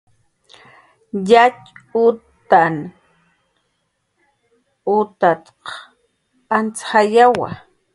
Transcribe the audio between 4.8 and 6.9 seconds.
utanht"" antz